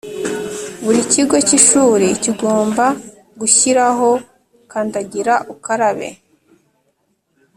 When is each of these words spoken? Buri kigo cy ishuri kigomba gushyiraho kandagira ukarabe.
Buri 0.83 0.99
kigo 1.11 1.37
cy 1.47 1.53
ishuri 1.59 2.07
kigomba 2.23 2.85
gushyiraho 3.39 4.09
kandagira 4.71 5.33
ukarabe. 5.53 6.09